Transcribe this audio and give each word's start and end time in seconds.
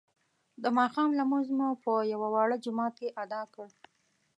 د 0.63 0.65
ماښام 0.77 1.09
لمونځ 1.19 1.47
مو 1.57 1.69
په 1.83 1.91
یوه 2.13 2.27
واړه 2.33 2.57
جومات 2.63 2.93
کې 2.99 3.15
ادا 3.23 3.41
کړ. 3.53 3.67